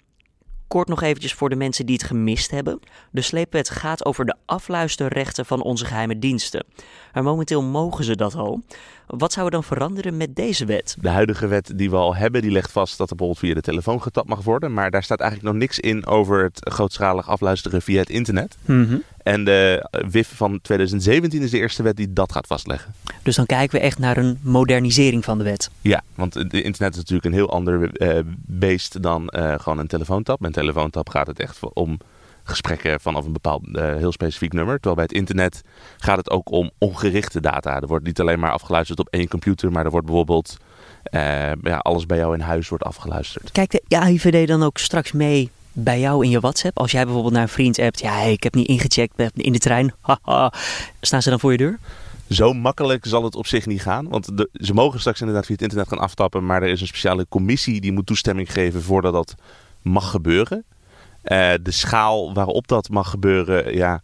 Kort 0.68 0.88
nog 0.88 1.02
eventjes 1.02 1.34
voor 1.34 1.50
de 1.50 1.56
mensen 1.56 1.86
die 1.86 1.96
het 1.96 2.04
gemist 2.04 2.52
hebben. 2.52 2.80
De 3.12 3.22
sleepwet 3.22 3.70
gaat 3.70 4.06
over 4.06 4.26
de 4.26 4.36
afluisterrechten 4.46 5.46
van 5.46 5.62
onze 5.62 5.86
geheime 5.86 6.20
diensten. 6.20 6.66
Maar 7.14 7.24
momenteel 7.24 7.64
mogen 7.64 8.04
ze 8.04 8.16
dat 8.16 8.36
al. 8.36 8.64
Wat 9.08 9.34
zou 9.34 9.46
er 9.46 9.52
dan 9.52 9.64
veranderen 9.64 10.18
met 10.18 10.36
deze 10.36 10.66
wet? 10.66 10.96
De 11.02 11.10
huidige 11.10 11.48
wet 11.48 11.72
die 11.76 11.90
we 11.90 11.96
al 11.96 12.16
hebben, 12.16 12.42
die 12.42 12.52
legt 12.52 12.72
vast 12.72 12.98
dat 12.98 13.10
er 13.10 13.16
bijvoorbeeld 13.16 13.46
via 13.46 13.54
de 13.54 13.62
telefoon 13.62 14.02
getapt 14.02 14.30
mag 14.30 14.44
worden. 14.44 14.74
Maar 14.74 14.92
daar 14.92 15.04
staat 15.04 15.20
eigenlijk 15.20 15.52
nog 15.52 15.62
niks 15.62 15.80
in 15.80 16.06
over 16.06 16.44
het 16.44 16.60
grootschalig 16.74 17.30
afluisteren 17.30 17.82
via 17.82 18.00
het 18.00 18.10
internet. 18.10 18.58
Mm 18.66 18.88
-hmm. 18.88 19.04
En 19.24 19.44
de 19.44 19.90
WIF 20.10 20.32
van 20.36 20.60
2017 20.62 21.42
is 21.42 21.52
de 21.52 21.58
eerste 21.58 21.84
wet 21.84 21.98
die 21.98 22.14
dat 22.14 22.32
gaat 22.32 22.48
vastleggen. 22.48 22.94
Dus 23.24 23.36
dan 23.36 23.46
kijken 23.46 23.80
we 23.80 23.86
echt 23.86 24.00
naar 24.00 24.18
een 24.18 24.40
modernisering 24.42 25.24
van 25.24 25.38
de 25.38 25.44
wet. 25.44 25.70
Ja, 25.82 26.02
want 26.16 26.34
het 26.34 26.54
internet 26.54 26.92
is 26.92 26.98
natuurlijk 26.98 27.26
een 27.26 27.34
heel 27.34 27.52
ander 27.52 28.02
uh, 28.02 28.20
beest 28.46 29.02
dan 29.02 29.34
uh, 29.36 29.54
gewoon 29.60 29.80
een 29.80 29.88
telefoontap. 29.88 30.40
Met 30.40 30.56
een 30.56 30.62
telefoontap 30.62 31.10
gaat 31.10 31.28
het 31.28 31.40
echt 31.40 31.60
om 31.74 31.98
gesprekken 32.48 33.00
vanaf 33.00 33.26
een 33.26 33.34
bepaald 33.34 33.68
uh, 33.68 33.96
heel 33.96 34.12
specifiek 34.12 34.54
nummer. 34.54 34.74
Terwijl 34.74 34.96
bij 34.96 35.04
het 35.04 35.14
internet 35.14 35.62
gaat 35.98 36.18
het 36.18 36.30
ook 36.30 36.52
om 36.52 36.72
ongerichte 36.78 37.42
data. 37.42 37.82
Er 37.82 37.88
wordt 37.88 38.06
niet 38.06 38.20
alleen 38.20 38.40
maar 38.40 38.52
afgeluisterd 38.52 39.00
op 39.00 39.08
één 39.10 39.28
computer, 39.28 39.72
maar 39.72 39.86
er 39.86 39.92
wordt 39.92 40.06
bijvoorbeeld 40.06 40.58
uh, 41.12 41.52
ja, 41.62 41.78
alles 41.78 42.06
bij 42.06 42.18
jou 42.18 42.34
in 42.34 42.40
huis 42.40 42.70
wordt 42.70 42.84
afgeluisterd. 42.84 43.52
Kijkt 43.52 43.80
de 43.88 44.00
AIVD 44.00 44.48
dan 44.48 44.64
ook 44.64 44.78
straks 44.78 45.12
mee 45.12 45.50
bij 45.72 46.00
jou 46.00 46.24
in 46.24 46.30
je 46.30 46.40
WhatsApp? 46.40 46.80
Als 46.80 46.92
jij 46.92 47.04
bijvoorbeeld 47.04 47.34
naar 47.34 47.44
een 47.44 47.50
vriend 47.50 47.80
appt, 47.80 48.00
ja, 48.00 48.14
hey, 48.14 48.32
ik 48.32 48.44
heb 48.44 48.54
niet 48.54 48.68
ingecheckt 48.68 49.22
in 49.34 49.52
de 49.52 49.60
trein. 49.60 49.94
Haha. 50.02 50.54
Staan 51.02 51.22
ze 51.22 51.30
dan 51.30 51.40
voor 51.40 51.52
je 51.52 51.58
deur? 51.58 51.80
Zo 52.30 52.54
makkelijk 52.54 53.06
zal 53.06 53.24
het 53.24 53.36
op 53.36 53.48
zich 53.48 53.66
niet 53.66 53.82
gaan. 53.82 54.10
Want 54.10 54.38
de, 54.38 54.50
ze 54.54 54.74
mogen 54.74 55.00
straks 55.00 55.20
inderdaad 55.20 55.46
via 55.46 55.54
het 55.54 55.64
internet 55.64 55.88
gaan 55.88 56.00
aftappen. 56.00 56.46
Maar 56.46 56.62
er 56.62 56.70
is 56.70 56.82
een 56.82 56.88
speciale 56.88 57.26
commissie 57.30 57.82
die 57.82 57.92
moet 57.92 58.06
toestemming 58.06 58.52
geven 58.52 58.82
voordat 58.84 59.14
dat 59.14 59.36
mag 59.82 60.10
gebeuren. 60.10 60.64
Uh, 61.28 61.54
de 61.62 61.72
schaal 61.72 62.34
waarop 62.34 62.68
dat 62.68 62.90
mag 62.90 63.10
gebeuren, 63.10 63.76
ja. 63.76 64.02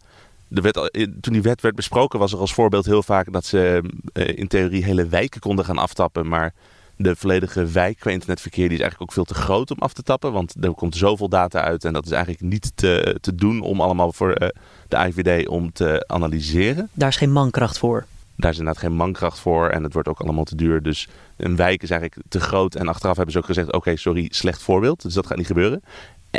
De 0.48 0.60
wet, 0.60 0.74
toen 1.20 1.32
die 1.32 1.42
wet 1.42 1.60
werd 1.60 1.74
besproken 1.74 2.18
was 2.18 2.32
er 2.32 2.38
als 2.38 2.54
voorbeeld 2.54 2.84
heel 2.84 3.02
vaak 3.02 3.32
dat 3.32 3.44
ze 3.44 3.82
uh, 4.12 4.28
in 4.38 4.48
theorie 4.48 4.84
hele 4.84 5.06
wijken 5.06 5.40
konden 5.40 5.64
gaan 5.64 5.78
aftappen. 5.78 6.28
Maar 6.28 6.52
de 6.96 7.16
volledige 7.16 7.66
wijk 7.66 7.98
qua 7.98 8.10
internetverkeer 8.10 8.68
die 8.68 8.76
is 8.76 8.82
eigenlijk 8.82 9.10
ook 9.10 9.16
veel 9.16 9.34
te 9.36 9.42
groot 9.42 9.70
om 9.70 9.78
af 9.78 9.92
te 9.92 10.02
tappen. 10.02 10.32
Want 10.32 10.54
er 10.60 10.74
komt 10.74 10.96
zoveel 10.96 11.28
data 11.28 11.60
uit 11.60 11.84
en 11.84 11.92
dat 11.92 12.04
is 12.04 12.10
eigenlijk 12.10 12.42
niet 12.42 12.72
te, 12.74 13.18
te 13.20 13.34
doen 13.34 13.60
om 13.60 13.80
allemaal 13.80 14.12
voor 14.12 14.42
uh, 14.42 14.48
de 14.88 14.96
IVD 14.96 15.48
om 15.48 15.72
te 15.72 16.04
analyseren. 16.06 16.88
Daar 16.92 17.08
is 17.08 17.16
geen 17.16 17.32
mankracht 17.32 17.78
voor. 17.78 18.06
Daar 18.36 18.50
is 18.50 18.58
inderdaad 18.58 18.82
geen 18.82 18.96
mankracht 18.96 19.38
voor 19.38 19.68
en 19.68 19.82
het 19.82 19.92
wordt 19.92 20.08
ook 20.08 20.20
allemaal 20.20 20.44
te 20.44 20.56
duur. 20.56 20.82
Dus 20.82 21.08
een 21.36 21.56
wijk 21.56 21.82
is 21.82 21.90
eigenlijk 21.90 22.28
te 22.28 22.40
groot. 22.40 22.74
En 22.74 22.88
achteraf 22.88 23.16
hebben 23.16 23.32
ze 23.32 23.40
ook 23.40 23.46
gezegd, 23.46 23.66
oké, 23.66 23.76
okay, 23.76 23.96
sorry, 23.96 24.28
slecht 24.30 24.62
voorbeeld. 24.62 25.02
Dus 25.02 25.14
dat 25.14 25.26
gaat 25.26 25.36
niet 25.36 25.46
gebeuren. 25.46 25.82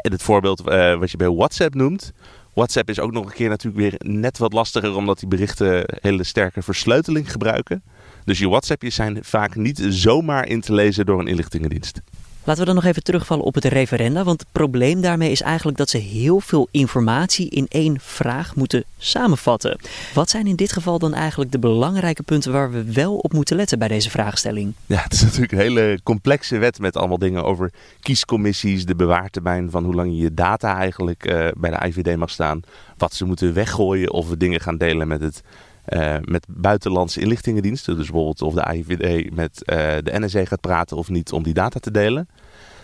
En 0.01 0.11
het 0.11 0.23
voorbeeld 0.23 0.67
uh, 0.67 0.97
wat 0.97 1.11
je 1.11 1.17
bij 1.17 1.29
WhatsApp 1.29 1.75
noemt. 1.75 2.11
WhatsApp 2.53 2.89
is 2.89 2.99
ook 2.99 3.11
nog 3.11 3.25
een 3.25 3.33
keer 3.33 3.49
natuurlijk 3.49 3.77
weer 3.77 4.11
net 4.11 4.37
wat 4.37 4.53
lastiger, 4.53 4.95
omdat 4.95 5.19
die 5.19 5.27
berichten 5.27 5.83
hele 6.01 6.23
sterke 6.23 6.61
versleuteling 6.61 7.31
gebruiken. 7.31 7.83
Dus 8.23 8.39
je 8.39 8.49
WhatsAppjes 8.49 8.95
zijn 8.95 9.23
vaak 9.23 9.55
niet 9.55 9.85
zomaar 9.89 10.47
in 10.47 10.61
te 10.61 10.73
lezen 10.73 11.05
door 11.05 11.19
een 11.19 11.27
inlichtingendienst. 11.27 12.01
Laten 12.45 12.61
we 12.61 12.65
dan 12.65 12.75
nog 12.75 12.85
even 12.85 13.03
terugvallen 13.03 13.45
op 13.45 13.53
het 13.53 13.65
referenda. 13.65 14.23
Want 14.23 14.39
het 14.39 14.51
probleem 14.51 15.01
daarmee 15.01 15.31
is 15.31 15.41
eigenlijk 15.41 15.77
dat 15.77 15.89
ze 15.89 15.97
heel 15.97 16.39
veel 16.39 16.67
informatie 16.71 17.49
in 17.49 17.65
één 17.69 17.99
vraag 17.99 18.55
moeten 18.55 18.83
samenvatten. 18.97 19.79
Wat 20.13 20.29
zijn 20.29 20.47
in 20.47 20.55
dit 20.55 20.71
geval 20.71 20.99
dan 20.99 21.13
eigenlijk 21.13 21.51
de 21.51 21.59
belangrijke 21.59 22.23
punten 22.23 22.51
waar 22.51 22.71
we 22.71 22.91
wel 22.91 23.15
op 23.15 23.33
moeten 23.33 23.55
letten 23.55 23.79
bij 23.79 23.87
deze 23.87 24.09
vraagstelling? 24.09 24.73
Ja, 24.85 25.01
het 25.03 25.13
is 25.13 25.21
natuurlijk 25.21 25.51
een 25.51 25.57
hele 25.57 25.99
complexe 26.03 26.57
wet 26.57 26.79
met 26.79 26.97
allemaal 26.97 27.17
dingen 27.17 27.43
over 27.43 27.71
kiescommissies, 27.99 28.85
de 28.85 28.95
bewaartermijn 28.95 29.71
van 29.71 29.83
hoe 29.83 29.95
lang 29.95 30.19
je 30.19 30.33
data 30.33 30.77
eigenlijk 30.77 31.27
uh, 31.27 31.47
bij 31.57 31.69
de 31.69 31.85
IVD 31.85 32.17
mag 32.17 32.29
staan, 32.29 32.61
wat 32.97 33.13
ze 33.13 33.25
moeten 33.25 33.53
weggooien 33.53 34.11
of 34.11 34.29
we 34.29 34.37
dingen 34.37 34.61
gaan 34.61 34.77
delen 34.77 35.07
met 35.07 35.21
het 35.21 35.41
uh, 35.89 36.15
met 36.21 36.45
buitenlandse 36.49 37.19
inlichtingendiensten. 37.19 37.95
Dus 37.95 38.05
bijvoorbeeld 38.05 38.41
of 38.41 38.53
de 38.53 38.73
IVD 38.73 39.35
met 39.35 39.61
uh, 39.65 39.75
de 39.77 40.19
NSA 40.19 40.45
gaat 40.45 40.61
praten 40.61 40.97
of 40.97 41.09
niet 41.09 41.31
om 41.31 41.43
die 41.43 41.53
data 41.53 41.79
te 41.79 41.91
delen. 41.91 42.27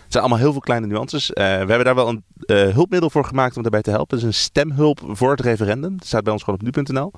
Het 0.02 0.20
zijn 0.20 0.22
allemaal 0.22 0.42
heel 0.42 0.52
veel 0.52 0.60
kleine 0.60 0.86
nuances. 0.86 1.30
Uh, 1.30 1.34
we 1.34 1.42
hebben 1.42 1.84
daar 1.84 1.94
wel 1.94 2.08
een 2.08 2.24
hulpmiddel 2.46 3.10
voor 3.10 3.24
gemaakt 3.24 3.56
om 3.56 3.62
daarbij 3.62 3.82
te 3.82 3.90
helpen. 3.90 4.08
Dat 4.08 4.18
is 4.18 4.24
een 4.24 4.42
stemhulp 4.42 5.00
voor 5.06 5.30
het 5.30 5.40
referendum. 5.40 5.96
Dat 5.96 6.06
staat 6.06 6.24
bij 6.24 6.32
ons 6.32 6.42
gewoon 6.42 6.60
op 6.62 6.76
nu.nl. 6.76 7.12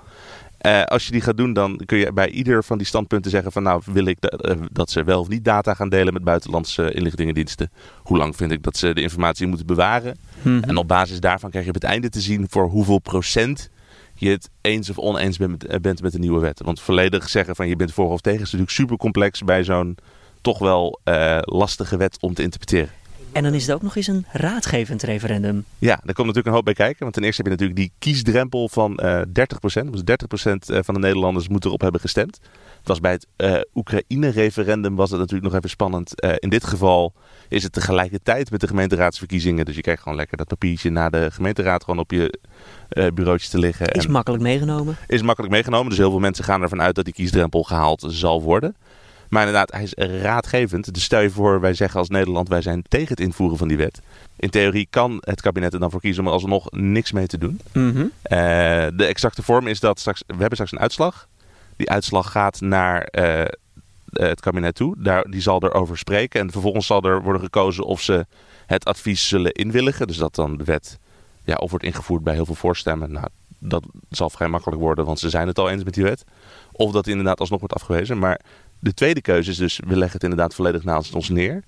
als 0.84 1.06
je 1.06 1.12
die 1.12 1.20
gaat 1.20 1.36
doen, 1.36 1.52
dan 1.52 1.80
kun 1.86 1.98
je 1.98 2.12
bij 2.12 2.30
ieder 2.30 2.64
van 2.64 2.78
die 2.78 2.86
standpunten 2.86 3.30
zeggen 3.30 3.52
van 3.52 3.62
nou 3.62 3.82
wil 3.92 4.04
ik 4.04 4.18
dat 4.72 4.90
ze 4.90 5.04
wel 5.04 5.20
of 5.20 5.28
niet 5.28 5.44
data 5.44 5.74
gaan 5.74 5.88
delen 5.88 6.12
met 6.12 6.24
buitenlandse 6.24 6.92
inlichtingendiensten. 6.92 7.70
Hoe 8.02 8.16
lang 8.16 8.36
vind 8.36 8.52
ik 8.52 8.62
dat 8.62 8.76
ze 8.76 8.94
de 8.94 9.02
informatie 9.02 9.46
moeten 9.46 9.66
bewaren. 9.66 10.18
Hmm. 10.42 10.62
En 10.62 10.76
op 10.76 10.88
basis 10.88 11.20
daarvan 11.20 11.50
krijg 11.50 11.64
je 11.64 11.70
op 11.70 11.80
het 11.80 11.90
einde 11.90 12.08
te 12.08 12.20
zien 12.20 12.46
voor 12.48 12.68
hoeveel 12.68 12.98
procent 12.98 13.70
je 14.14 14.30
het 14.30 14.50
eens 14.60 14.90
of 14.90 14.98
oneens 14.98 15.36
bent, 15.36 15.66
eh, 15.66 15.80
bent 15.80 16.02
met 16.02 16.12
de 16.12 16.18
nieuwe 16.18 16.40
wet. 16.40 16.60
Want 16.64 16.80
volledig 16.80 17.28
zeggen 17.28 17.56
van 17.56 17.68
je 17.68 17.76
bent 17.76 17.92
voor 17.92 18.10
of 18.10 18.20
tegen 18.20 18.38
is 18.40 18.44
natuurlijk 18.44 18.70
super 18.70 18.96
complex 18.96 19.42
bij 19.42 19.64
zo'n 19.64 19.96
toch 20.40 20.58
wel 20.58 21.00
uh, 21.04 21.38
lastige 21.40 21.96
wet 21.96 22.16
om 22.20 22.34
te 22.34 22.42
interpreteren. 22.42 22.90
En 23.34 23.42
dan 23.42 23.54
is 23.54 23.66
het 23.66 23.74
ook 23.74 23.82
nog 23.82 23.96
eens 23.96 24.06
een 24.06 24.26
raadgevend 24.32 25.02
referendum. 25.02 25.64
Ja, 25.78 26.00
daar 26.04 26.14
komt 26.14 26.16
natuurlijk 26.16 26.46
een 26.46 26.52
hoop 26.52 26.64
bij 26.64 26.74
kijken. 26.74 27.00
Want 27.00 27.14
ten 27.14 27.24
eerste 27.24 27.42
heb 27.42 27.50
je 27.50 27.58
natuurlijk 27.58 27.78
die 27.78 27.92
kiesdrempel 27.98 28.68
van 28.68 29.00
uh, 29.02 29.20
30%. 29.20 29.24
Dus 29.90 30.02
30% 30.80 30.82
van 30.84 30.94
de 30.94 31.00
Nederlanders 31.00 31.48
moet 31.48 31.64
erop 31.64 31.80
hebben 31.80 32.00
gestemd. 32.00 32.40
Het 32.78 32.88
was 32.88 33.00
bij 33.00 33.12
het 33.12 33.26
uh, 33.36 33.60
Oekraïne-referendum 33.74 34.96
was 34.96 35.10
het 35.10 35.18
natuurlijk 35.18 35.44
nog 35.44 35.54
even 35.54 35.70
spannend. 35.70 36.24
Uh, 36.24 36.32
in 36.38 36.48
dit 36.48 36.64
geval 36.64 37.12
is 37.48 37.62
het 37.62 37.72
tegelijkertijd 37.72 38.50
met 38.50 38.60
de 38.60 38.66
gemeenteraadsverkiezingen. 38.66 39.64
Dus 39.64 39.74
je 39.74 39.80
krijgt 39.82 40.02
gewoon 40.02 40.18
lekker 40.18 40.36
dat 40.36 40.48
papiertje 40.48 40.90
naar 40.90 41.10
de 41.10 41.30
gemeenteraad 41.30 41.84
gewoon 41.84 42.00
op 42.00 42.10
je 42.10 42.38
bureautje 43.14 43.48
te 43.48 43.58
liggen. 43.58 43.86
Is 43.86 44.06
makkelijk 44.06 44.42
meegenomen. 44.42 44.96
Is 45.06 45.22
makkelijk 45.22 45.52
meegenomen. 45.52 45.88
Dus 45.88 45.98
heel 45.98 46.10
veel 46.10 46.18
mensen 46.18 46.44
gaan 46.44 46.62
ervan 46.62 46.82
uit 46.82 46.94
dat 46.94 47.04
die 47.04 47.14
kiesdrempel 47.14 47.62
gehaald 47.62 48.04
zal 48.08 48.42
worden. 48.42 48.76
Maar 49.34 49.46
inderdaad, 49.46 49.72
hij 49.72 49.82
is 49.82 50.20
raadgevend. 50.22 50.94
Dus 50.94 51.04
stel 51.04 51.20
je 51.20 51.30
voor, 51.30 51.60
wij 51.60 51.74
zeggen 51.74 51.98
als 51.98 52.08
Nederland, 52.08 52.48
wij 52.48 52.62
zijn 52.62 52.82
tegen 52.88 53.08
het 53.08 53.20
invoeren 53.20 53.58
van 53.58 53.68
die 53.68 53.76
wet. 53.76 54.00
In 54.36 54.50
theorie 54.50 54.86
kan 54.90 55.18
het 55.20 55.40
kabinet 55.40 55.72
er 55.72 55.80
dan 55.80 55.90
voor 55.90 56.00
kiezen 56.00 56.22
om 56.22 56.28
er 56.28 56.34
alsnog 56.34 56.70
niks 56.70 57.12
mee 57.12 57.26
te 57.26 57.38
doen. 57.38 57.60
Mm 57.72 57.90
-hmm. 57.90 58.02
uh, 58.02 58.08
de 58.96 59.04
exacte 59.06 59.42
vorm 59.42 59.66
is 59.66 59.80
dat 59.80 59.98
straks, 59.98 60.22
we 60.26 60.34
hebben 60.36 60.52
straks 60.52 60.72
een 60.72 60.78
uitslag. 60.78 61.28
Die 61.76 61.90
uitslag 61.90 62.30
gaat 62.30 62.60
naar 62.60 63.08
uh, 63.10 63.44
het 64.10 64.40
kabinet 64.40 64.74
toe. 64.74 64.94
Daar, 64.98 65.24
die 65.30 65.40
zal 65.40 65.62
erover 65.62 65.98
spreken. 65.98 66.40
En 66.40 66.50
vervolgens 66.50 66.86
zal 66.86 67.02
er 67.02 67.22
worden 67.22 67.42
gekozen 67.42 67.84
of 67.84 68.00
ze 68.00 68.26
het 68.66 68.84
advies 68.84 69.28
zullen 69.28 69.52
inwilligen. 69.52 70.06
Dus 70.06 70.16
dat 70.16 70.34
dan 70.34 70.56
de 70.56 70.64
wet 70.64 70.98
ja, 71.44 71.54
of 71.54 71.70
wordt 71.70 71.84
ingevoerd 71.84 72.22
bij 72.22 72.34
heel 72.34 72.46
veel 72.46 72.54
voorstemmen. 72.54 73.12
Nou, 73.12 73.26
dat 73.64 73.84
zal 74.10 74.30
vrij 74.30 74.48
makkelijk 74.48 74.80
worden, 74.80 75.04
want 75.04 75.18
ze 75.18 75.30
zijn 75.30 75.46
het 75.46 75.58
al 75.58 75.70
eens 75.70 75.84
met 75.84 75.94
die 75.94 76.04
wet. 76.04 76.24
Of 76.72 76.92
dat 76.92 77.06
inderdaad 77.06 77.40
alsnog 77.40 77.58
wordt 77.58 77.74
afgewezen. 77.74 78.18
Maar 78.18 78.40
de 78.78 78.94
tweede 78.94 79.20
keuze 79.20 79.50
is 79.50 79.56
dus, 79.56 79.80
we 79.86 79.96
leggen 79.96 80.12
het 80.12 80.22
inderdaad 80.22 80.54
volledig 80.54 80.84
naast 80.84 81.14
ons 81.14 81.28
neer. 81.28 81.64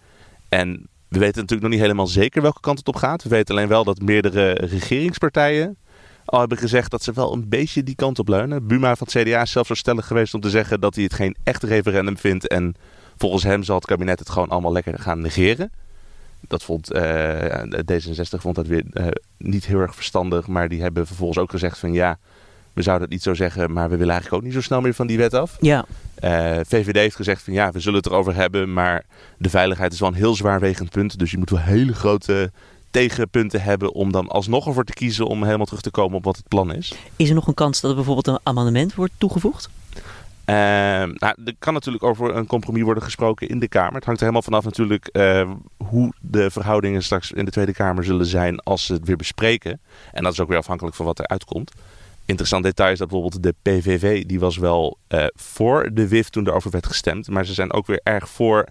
En 0.48 0.88
we 1.08 1.18
weten 1.18 1.40
natuurlijk 1.40 1.62
nog 1.62 1.70
niet 1.70 1.80
helemaal 1.80 2.06
zeker 2.06 2.42
welke 2.42 2.60
kant 2.60 2.78
het 2.78 2.88
op 2.88 2.96
gaat. 2.96 3.22
We 3.22 3.28
weten 3.28 3.54
alleen 3.54 3.68
wel 3.68 3.84
dat 3.84 4.00
meerdere 4.00 4.52
regeringspartijen 4.52 5.76
al 6.26 6.38
hebben 6.40 6.58
gezegd 6.58 6.90
dat 6.90 7.02
ze 7.02 7.12
wel 7.12 7.32
een 7.32 7.48
beetje 7.48 7.82
die 7.82 7.94
kant 7.94 8.18
op 8.18 8.28
leunen. 8.28 8.66
Buma 8.66 8.96
van 8.96 9.06
het 9.10 9.22
CDA 9.22 9.42
is 9.42 9.50
zelfs 9.50 9.68
zo 9.68 9.74
stellig 9.74 10.06
geweest 10.06 10.34
om 10.34 10.40
te 10.40 10.50
zeggen 10.50 10.80
dat 10.80 10.94
hij 10.94 11.04
het 11.04 11.14
geen 11.14 11.36
echt 11.42 11.62
referendum 11.62 12.18
vindt. 12.18 12.48
En 12.48 12.74
volgens 13.16 13.42
hem 13.42 13.62
zal 13.62 13.76
het 13.76 13.86
kabinet 13.86 14.18
het 14.18 14.30
gewoon 14.30 14.48
allemaal 14.48 14.72
lekker 14.72 14.98
gaan 14.98 15.20
negeren. 15.20 15.70
Dat 16.40 16.62
vond 16.62 16.94
uh, 16.94 17.62
D66 17.92 18.38
vond 18.38 18.54
dat 18.54 18.66
weer 18.66 18.84
uh, 18.92 19.06
niet 19.38 19.66
heel 19.66 19.80
erg 19.80 19.94
verstandig. 19.94 20.46
Maar 20.46 20.68
die 20.68 20.82
hebben 20.82 21.06
vervolgens 21.06 21.38
ook 21.38 21.50
gezegd 21.50 21.78
van 21.78 21.92
ja, 21.92 22.18
we 22.72 22.82
zouden 22.82 23.04
het 23.04 23.12
niet 23.12 23.22
zo 23.22 23.34
zeggen, 23.34 23.72
maar 23.72 23.90
we 23.90 23.96
willen 23.96 24.12
eigenlijk 24.12 24.42
ook 24.42 24.48
niet 24.48 24.58
zo 24.58 24.66
snel 24.66 24.80
meer 24.80 24.94
van 24.94 25.06
die 25.06 25.16
wet 25.16 25.34
af. 25.34 25.56
Ja. 25.60 25.84
Uh, 26.24 26.60
VVD 26.66 26.96
heeft 26.96 27.16
gezegd 27.16 27.42
van 27.42 27.52
ja, 27.52 27.72
we 27.72 27.80
zullen 27.80 27.98
het 27.98 28.06
erover 28.06 28.34
hebben, 28.34 28.72
maar 28.72 29.04
de 29.38 29.50
veiligheid 29.50 29.92
is 29.92 30.00
wel 30.00 30.08
een 30.08 30.14
heel 30.14 30.34
zwaarwegend 30.34 30.90
punt. 30.90 31.18
Dus 31.18 31.30
je 31.30 31.38
moet 31.38 31.50
wel 31.50 31.60
hele 31.60 31.94
grote 31.94 32.50
tegenpunten 32.90 33.62
hebben 33.62 33.92
om 33.92 34.12
dan 34.12 34.28
alsnog 34.28 34.66
ervoor 34.66 34.84
te 34.84 34.92
kiezen 34.92 35.26
om 35.26 35.44
helemaal 35.44 35.66
terug 35.66 35.80
te 35.80 35.90
komen 35.90 36.16
op 36.16 36.24
wat 36.24 36.36
het 36.36 36.48
plan 36.48 36.74
is. 36.74 36.94
Is 37.16 37.28
er 37.28 37.34
nog 37.34 37.46
een 37.46 37.54
kans 37.54 37.80
dat 37.80 37.90
er 37.90 37.96
bijvoorbeeld 37.96 38.26
een 38.26 38.40
amendement 38.42 38.94
wordt 38.94 39.12
toegevoegd? 39.18 39.68
Uh, 40.46 40.54
nou, 40.54 41.34
er 41.44 41.54
kan 41.58 41.72
natuurlijk 41.72 42.04
over 42.04 42.36
een 42.36 42.46
compromis 42.46 42.82
worden 42.82 43.02
gesproken 43.02 43.48
in 43.48 43.58
de 43.58 43.68
Kamer. 43.68 43.94
Het 43.94 44.04
hangt 44.04 44.20
er 44.20 44.26
helemaal 44.26 44.42
vanaf 44.42 44.64
natuurlijk 44.64 45.08
uh, 45.12 45.50
hoe 45.76 46.12
de 46.20 46.50
verhoudingen 46.50 47.02
straks 47.02 47.32
in 47.32 47.44
de 47.44 47.50
Tweede 47.50 47.72
Kamer 47.72 48.04
zullen 48.04 48.26
zijn 48.26 48.60
als 48.60 48.86
ze 48.86 48.92
het 48.92 49.06
weer 49.06 49.16
bespreken. 49.16 49.80
En 50.12 50.22
dat 50.22 50.32
is 50.32 50.40
ook 50.40 50.48
weer 50.48 50.58
afhankelijk 50.58 50.96
van 50.96 51.06
wat 51.06 51.18
er 51.18 51.26
uitkomt. 51.26 51.72
Interessant 52.24 52.64
detail 52.64 52.92
is 52.92 52.98
dat 52.98 53.08
bijvoorbeeld 53.08 53.42
de 53.42 53.54
PVV, 53.62 54.24
die 54.24 54.40
was 54.40 54.56
wel 54.56 54.98
uh, 55.08 55.26
voor 55.34 55.90
de 55.92 56.08
WIF 56.08 56.28
toen 56.28 56.46
erover 56.46 56.70
werd 56.70 56.86
gestemd. 56.86 57.28
Maar 57.28 57.46
ze 57.46 57.54
zijn 57.54 57.72
ook 57.72 57.86
weer 57.86 58.00
erg 58.02 58.28
voor 58.28 58.66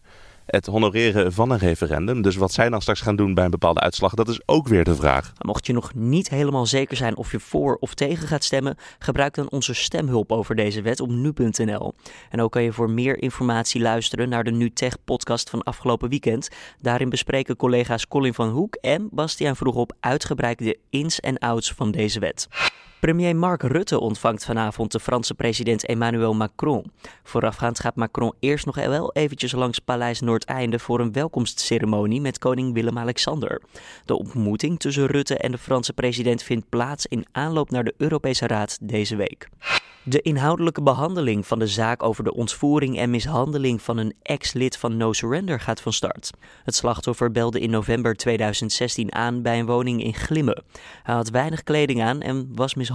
het 0.46 0.66
honoreren 0.66 1.34
van 1.34 1.52
een 1.52 1.58
referendum. 1.58 2.22
Dus 2.22 2.36
wat 2.36 2.54
zij 2.54 2.70
dan 2.70 2.82
straks 2.82 3.02
gaan 3.02 3.16
doen 3.16 3.34
bij 3.34 3.44
een 3.44 3.52
bepaalde 3.52 3.80
uitslag, 3.80 4.14
dat 4.14 4.28
is 4.28 4.40
ook 4.46 4.68
weer 4.68 4.84
de 4.84 4.96
vraag. 4.96 5.34
Mocht 5.38 5.66
je 5.66 5.74
nog 5.74 5.94
niet 5.94 6.30
helemaal 6.30 6.66
zeker 6.66 6.98
zijn 6.98 7.18
of 7.18 7.32
je 7.32 7.40
voor 7.40 7.78
of 7.80 7.94
tegen 7.94 8.28
gaat 8.28 8.44
stemmen, 8.44 8.78
gebruik 9.00 9.34
dan 9.34 9.50
onze 9.50 9.74
stemhulp 9.74 10.32
over 10.32 10.56
deze 10.56 10.82
wet 10.82 11.00
op 11.00 11.10
nu.nl. 11.10 11.94
En 12.30 12.42
ook 12.42 12.52
kan 12.52 12.64
je 12.64 12.74
voor 12.74 12.90
meer 12.90 13.22
informatie 13.22 13.82
luisteren 13.82 14.30
naar 14.30 14.44
de 14.44 14.52
NuTech 14.52 14.98
podcast 15.06 15.50
van 15.50 15.64
afgelopen 15.64 16.10
weekend. 16.10 16.50
Daarin 16.82 17.10
bespreken 17.10 17.56
collega's 17.56 18.08
Colin 18.08 18.34
van 18.34 18.50
Hoek 18.50 18.75
en 18.75 19.08
Bastiaan 19.12 19.56
Vroegop 19.56 19.94
uitgebreid 20.00 20.58
de 20.58 20.78
ins 20.90 21.20
en 21.20 21.38
outs 21.38 21.74
van 21.74 21.92
deze 21.92 22.20
wet. 22.20 22.48
Premier 23.00 23.36
Mark 23.36 23.62
Rutte 23.64 24.00
ontvangt 24.00 24.46
vanavond 24.46 24.92
de 24.92 25.00
Franse 25.00 25.34
president 25.34 25.86
Emmanuel 25.86 26.34
Macron. 26.34 26.92
Voorafgaand 27.24 27.80
gaat 27.80 27.96
Macron 27.96 28.34
eerst 28.40 28.66
nog 28.66 28.75
wel 28.75 29.14
eventjes 29.14 29.52
langs 29.52 29.80
Paleis 29.80 30.22
Noordeinde 30.22 30.80
voor 30.80 31.00
een 31.00 31.12
welkomstceremonie 31.12 32.22
met 32.22 32.40
koning 32.40 32.74
Willem-Alexander. 32.74 33.62
De 34.06 34.18
ontmoeting 34.18 34.80
tussen 34.80 35.06
Rutte 35.06 35.38
en 35.38 35.52
de 35.52 35.58
Franse 35.58 35.94
president 35.94 36.44
vindt 36.44 36.70
plaats 36.70 37.06
in 37.06 37.25
aanloop 37.32 37.70
naar 37.70 37.84
de 37.84 37.94
Europese 37.98 38.48
Raad 38.48 38.78
deze 38.82 39.16
week. 39.16 39.50
De 40.08 40.22
inhoudelijke 40.22 40.82
behandeling 40.82 41.48
van 41.48 41.60
de 41.60 41.68
zaak 41.68 42.04
over 42.04 42.24
de 42.24 42.34
ontvoering 42.34 42.98
en 42.98 43.10
mishandeling 43.10 43.82
van 43.82 43.98
een 43.98 44.14
ex-lid 44.22 44.78
van 44.78 44.98
No 44.98 45.14
Surrender 45.14 45.60
gaat 45.60 45.82
van 45.82 45.94
start. 45.94 46.32
Het 46.64 46.75
slachtoffer 46.75 47.32
belde 47.32 47.60
in 47.60 47.70
november 47.70 48.16
2016 48.16 49.14
aan 49.14 49.42
bij 49.42 49.60
een 49.60 49.66
woning 49.66 50.04
in 50.04 50.14
Glimmen. 50.14 50.64
Hij 51.04 51.16
had 51.16 51.30
weinig 51.30 51.64
kleding 51.64 52.02
aan 52.02 52.22
en 52.22 52.50
was 52.56 52.74
mishandeld. 52.74 52.95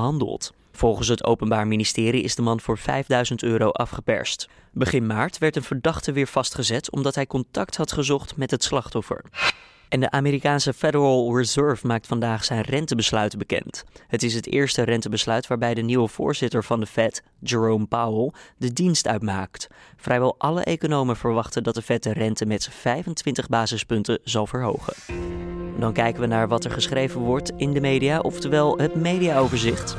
Volgens 0.73 1.09
het 1.09 1.25
Openbaar 1.25 1.67
Ministerie 1.67 2.23
is 2.23 2.35
de 2.35 2.43
man 2.43 2.61
voor 2.61 2.79
5000 2.79 3.43
euro 3.43 3.71
afgeperst. 3.71 4.49
Begin 4.73 5.07
maart 5.07 5.39
werd 5.39 5.57
een 5.57 5.63
verdachte 5.63 6.13
weer 6.13 6.27
vastgezet 6.27 6.91
omdat 6.91 7.15
hij 7.15 7.27
contact 7.27 7.77
had 7.77 7.93
gezocht 7.93 8.37
met 8.37 8.51
het 8.51 8.63
slachtoffer. 8.63 9.25
En 9.89 10.01
de 10.01 10.11
Amerikaanse 10.11 10.73
Federal 10.73 11.37
Reserve 11.37 11.87
maakt 11.87 12.07
vandaag 12.07 12.45
zijn 12.45 12.63
rentebesluiten 12.63 13.39
bekend. 13.39 13.85
Het 14.07 14.23
is 14.23 14.35
het 14.35 14.47
eerste 14.47 14.83
rentebesluit 14.83 15.47
waarbij 15.47 15.75
de 15.75 15.83
nieuwe 15.83 16.09
voorzitter 16.09 16.65
van 16.65 16.81
de 16.81 16.87
Fed, 16.87 17.23
Jerome 17.41 17.87
Powell, 17.87 18.33
de 18.57 18.73
dienst 18.73 19.07
uitmaakt. 19.09 19.69
Vrijwel 19.97 20.35
alle 20.39 20.63
economen 20.63 21.17
verwachten 21.17 21.63
dat 21.63 21.75
de 21.75 21.83
Fed 21.83 22.03
de 22.03 22.13
rente 22.13 22.47
met 22.47 22.69
25 22.71 23.49
basispunten 23.49 24.19
zal 24.23 24.47
verhogen. 24.47 24.95
Dan 25.81 25.93
kijken 25.93 26.21
we 26.21 26.27
naar 26.27 26.49
wat 26.49 26.65
er 26.65 26.71
geschreven 26.71 27.21
wordt 27.21 27.53
in 27.57 27.73
de 27.73 27.81
media, 27.81 28.19
oftewel 28.19 28.79
het 28.79 28.95
mediaoverzicht. 28.95 29.97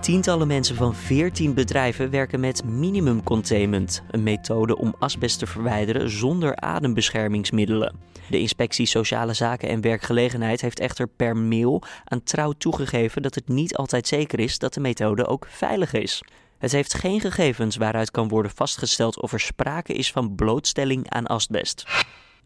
Tientallen 0.00 0.46
mensen 0.46 0.76
van 0.76 0.94
14 0.94 1.54
bedrijven 1.54 2.10
werken 2.10 2.40
met 2.40 2.64
minimum 2.64 3.22
containment, 3.22 4.02
een 4.10 4.22
methode 4.22 4.76
om 4.76 4.94
asbest 4.98 5.38
te 5.38 5.46
verwijderen 5.46 6.10
zonder 6.10 6.56
adembeschermingsmiddelen. 6.56 7.96
De 8.30 8.38
inspectie 8.38 8.86
Sociale 8.86 9.34
Zaken 9.34 9.68
en 9.68 9.80
Werkgelegenheid 9.80 10.60
heeft 10.60 10.80
echter 10.80 11.08
per 11.08 11.36
mail 11.36 11.82
aan 12.04 12.22
trouw 12.22 12.52
toegegeven 12.52 13.22
dat 13.22 13.34
het 13.34 13.48
niet 13.48 13.76
altijd 13.76 14.06
zeker 14.06 14.40
is 14.40 14.58
dat 14.58 14.74
de 14.74 14.80
methode 14.80 15.26
ook 15.26 15.46
veilig 15.50 15.92
is. 15.92 16.22
Het 16.58 16.72
heeft 16.72 16.94
geen 16.94 17.20
gegevens 17.20 17.76
waaruit 17.76 18.10
kan 18.10 18.28
worden 18.28 18.52
vastgesteld 18.54 19.20
of 19.20 19.32
er 19.32 19.40
sprake 19.40 19.92
is 19.92 20.12
van 20.12 20.34
blootstelling 20.34 21.10
aan 21.10 21.26
asbest. 21.26 21.84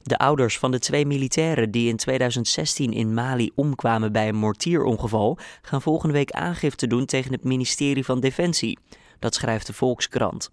De 0.02 0.18
ouders 0.18 0.58
van 0.58 0.70
de 0.70 0.78
twee 0.78 1.06
militairen 1.06 1.70
die 1.70 1.88
in 1.88 1.96
2016 1.96 2.92
in 2.92 3.14
Mali 3.14 3.50
omkwamen 3.54 4.12
bij 4.12 4.28
een 4.28 4.36
mortierongeval 4.36 5.38
gaan 5.62 5.82
volgende 5.82 6.14
week 6.14 6.30
aangifte 6.30 6.86
doen 6.86 7.04
tegen 7.04 7.32
het 7.32 7.44
ministerie 7.44 8.04
van 8.04 8.20
Defensie. 8.20 8.78
Dat 9.18 9.34
schrijft 9.34 9.66
de 9.66 9.72
Volkskrant. 9.72 10.50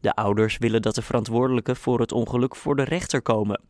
De 0.00 0.14
ouders 0.14 0.58
willen 0.58 0.82
dat 0.82 0.94
de 0.94 1.02
verantwoordelijken 1.02 1.76
voor 1.76 2.00
het 2.00 2.12
ongeluk 2.12 2.56
voor 2.56 2.76
de 2.76 2.84
rechter 2.84 3.22
komen. 3.22 3.60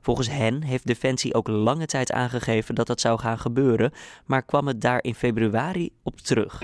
Volgens 0.00 0.28
hen 0.28 0.62
heeft 0.62 0.86
Defensie 0.86 1.34
ook 1.34 1.48
lange 1.48 1.86
tijd 1.86 2.12
aangegeven 2.12 2.74
dat 2.74 2.86
dat 2.86 3.00
zou 3.00 3.18
gaan 3.18 3.38
gebeuren, 3.38 3.92
maar 4.24 4.42
kwam 4.42 4.66
het 4.66 4.80
daar 4.80 5.02
in 5.02 5.14
februari 5.14 5.90
op 6.02 6.20
terug. 6.20 6.62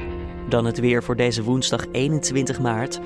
Dan 0.48 0.64
het 0.64 0.78
weer 0.78 1.02
voor 1.02 1.16
deze 1.16 1.42
woensdag 1.42 1.86
21 1.92 2.60
maart. 2.60 3.00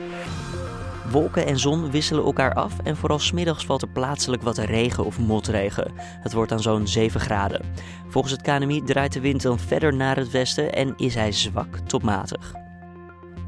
Wolken 1.12 1.46
en 1.46 1.58
zon 1.58 1.90
wisselen 1.90 2.24
elkaar 2.24 2.54
af 2.54 2.78
en 2.78 2.96
vooral 2.96 3.18
smiddags 3.18 3.66
valt 3.66 3.82
er 3.82 3.88
plaatselijk 3.88 4.42
wat 4.42 4.58
regen 4.58 5.04
of 5.04 5.18
motregen. 5.18 5.92
Het 5.96 6.32
wordt 6.32 6.50
dan 6.50 6.60
zo'n 6.60 6.86
7 6.86 7.20
graden. 7.20 7.64
Volgens 8.08 8.32
het 8.32 8.42
KNMI 8.42 8.82
draait 8.82 9.12
de 9.12 9.20
wind 9.20 9.42
dan 9.42 9.58
verder 9.58 9.94
naar 9.94 10.16
het 10.16 10.30
westen 10.30 10.72
en 10.72 10.94
is 10.96 11.14
hij 11.14 11.32
zwak 11.32 11.78
tot 11.78 12.02
matig. 12.02 12.54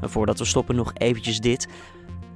Voordat 0.01 0.39
we 0.39 0.45
stoppen 0.45 0.75
nog 0.75 0.91
eventjes 0.93 1.39
dit. 1.39 1.67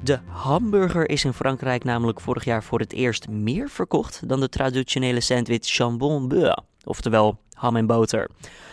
De 0.03 0.19
hamburger 0.25 1.09
is 1.09 1.25
in 1.25 1.33
Frankrijk 1.33 1.83
namelijk 1.83 2.21
vorig 2.21 2.43
jaar 2.43 2.63
voor 2.63 2.79
het 2.79 2.93
eerst 2.93 3.29
meer 3.29 3.69
verkocht 3.69 4.29
dan 4.29 4.39
de 4.39 4.49
traditionele 4.49 5.21
sandwich 5.21 5.67
jambon 5.67 6.27
beurre, 6.27 6.63
oftewel 6.83 7.39
ham 7.59 7.75
en 7.75 7.85
boter. 7.85 8.29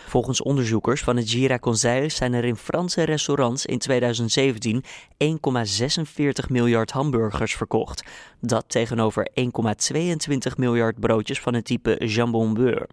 Volgens 0.07 0.41
onderzoekers 0.41 1.01
van 1.01 1.17
het 1.17 1.29
Gira 1.29 1.59
Conseil 1.59 2.09
zijn 2.09 2.33
er 2.33 2.43
in 2.43 2.55
Franse 2.55 3.03
restaurants 3.03 3.65
in 3.65 3.77
2017 3.77 4.83
1,46 5.23 6.49
miljard 6.49 6.91
hamburgers 6.91 7.55
verkocht. 7.55 8.03
Dat 8.39 8.65
tegenover 8.67 9.29
1,22 9.39 10.55
miljard 10.57 10.99
broodjes 10.99 11.39
van 11.39 11.53
het 11.53 11.65
type 11.65 12.05
jambon 12.05 12.53
beurre. 12.53 12.89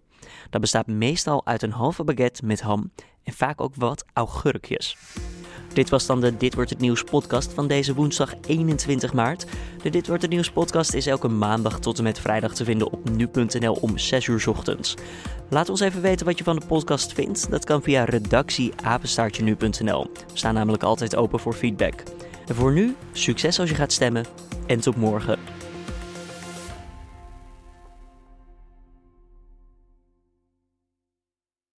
Dat 0.49 0.61
bestaat 0.61 0.87
meestal 0.87 1.45
uit 1.45 1.61
een 1.61 1.71
halve 1.71 2.03
baguette 2.03 2.45
met 2.45 2.61
ham 2.61 2.91
en 3.23 3.33
vaak 3.33 3.61
ook 3.61 3.75
wat 3.75 4.05
augurkjes. 4.13 4.97
Dit 5.75 5.89
was 5.89 6.05
dan 6.05 6.21
de 6.21 6.37
Dit 6.37 6.53
wordt 6.53 6.69
het 6.69 6.79
nieuws 6.79 7.03
podcast 7.03 7.53
van 7.53 7.67
deze 7.67 7.93
woensdag 7.93 8.33
21 8.47 9.13
maart. 9.13 9.45
De 9.81 9.89
Dit 9.89 10.07
wordt 10.07 10.21
het 10.21 10.31
nieuws 10.31 10.51
podcast 10.51 10.93
is 10.93 11.07
elke 11.07 11.27
maandag 11.27 11.79
tot 11.79 11.97
en 11.97 12.03
met 12.03 12.19
vrijdag 12.19 12.53
te 12.53 12.63
vinden 12.63 12.91
op 12.91 13.09
nu.nl 13.09 13.77
om 13.81 13.97
6 13.97 14.27
uur 14.27 14.49
ochtends. 14.49 14.95
Laat 15.49 15.69
ons 15.69 15.79
even 15.79 16.01
weten 16.01 16.25
wat 16.25 16.37
je 16.37 16.43
van 16.43 16.59
de 16.59 16.65
podcast 16.65 17.13
vindt. 17.13 17.51
Dat 17.51 17.65
kan 17.65 17.81
via 17.81 18.03
redactieapenstaartje.nu.nl. 18.03 20.09
We 20.11 20.19
staan 20.33 20.53
namelijk 20.53 20.83
altijd 20.83 21.15
open 21.15 21.39
voor 21.39 21.53
feedback. 21.53 22.03
En 22.47 22.55
voor 22.55 22.71
nu, 22.71 22.95
succes 23.11 23.59
als 23.59 23.69
je 23.69 23.75
gaat 23.75 23.91
stemmen 23.91 24.25
en 24.67 24.79
tot 24.79 24.95
morgen. 24.95 25.39